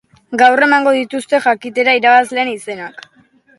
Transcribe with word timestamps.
Gaur 0.41 0.63
emango 0.67 0.93
dituzte 0.95 1.43
jakitera 1.45 1.95
irabazleen 2.01 2.53
izenak. 2.57 3.09